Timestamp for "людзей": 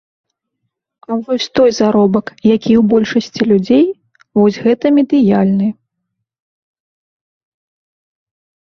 3.53-3.85